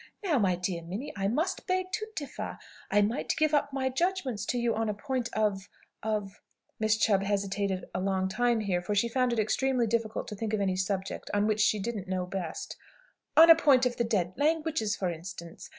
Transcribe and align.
"Now, 0.23 0.39
my 0.39 0.55
dear 0.55 0.81
Minnie, 0.81 1.13
I 1.15 1.27
must 1.27 1.67
beg 1.67 1.91
to 1.91 2.07
differ. 2.15 2.57
I 2.89 3.03
might 3.03 3.35
give 3.37 3.53
up 3.53 3.71
my 3.71 3.87
judgment 3.89 4.39
to 4.47 4.57
you 4.57 4.73
on 4.73 4.89
a 4.89 4.95
point 4.95 5.29
of 5.33 5.69
of" 6.01 6.41
(Miss 6.79 6.97
Chubb 6.97 7.21
hesitated 7.21 7.85
a 7.93 7.99
long 8.01 8.27
time 8.27 8.61
here, 8.61 8.81
for 8.81 8.95
she 8.95 9.07
found 9.07 9.31
it 9.31 9.37
extremely 9.37 9.85
difficult 9.85 10.27
to 10.29 10.35
think 10.35 10.53
of 10.53 10.59
any 10.59 10.75
subject 10.75 11.29
on 11.35 11.45
which 11.45 11.59
she 11.61 11.77
didn't 11.77 12.07
know 12.07 12.25
best) 12.25 12.77
"on 13.37 13.51
a 13.51 13.55
point 13.55 13.85
of 13.85 13.97
the 13.97 14.03
dead 14.03 14.33
languages, 14.37 14.95
for 14.95 15.11
instance. 15.11 15.69